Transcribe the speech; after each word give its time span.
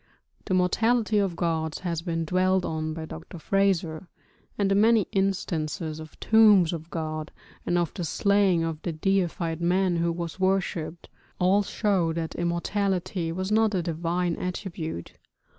The 0.45 0.55
mortality 0.55 1.19
of 1.19 1.35
gods 1.35 1.81
has 1.81 2.01
been 2.01 2.25
dwelt 2.25 2.65
on 2.65 2.95
by 2.95 3.05
Dr. 3.05 3.37
Frazer 3.37 3.99
(Golden 4.07 4.07
Bough), 4.07 4.07
and 4.57 4.71
the 4.71 4.73
many 4.73 5.07
instances 5.11 5.99
of 5.99 6.19
tombs 6.19 6.73
of 6.73 6.89
gods, 6.89 7.31
and 7.67 7.77
of 7.77 7.93
the 7.93 8.03
slaying 8.03 8.63
of 8.63 8.81
the 8.81 8.93
deified 8.93 9.61
man 9.61 9.97
who 9.97 10.11
was 10.11 10.39
worshipped, 10.39 11.07
all 11.37 11.61
show 11.61 12.13
that 12.13 12.33
immortality 12.33 13.31
was 13.31 13.51
not 13.51 13.75
a 13.75 13.83
divine 13.83 14.35
attribute. 14.37 15.17